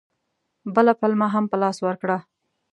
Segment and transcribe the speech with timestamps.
[0.75, 2.17] بله پلمه هم په لاس ورکړه.